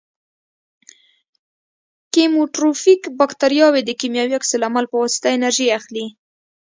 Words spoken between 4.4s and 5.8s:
العمل په واسطه انرژي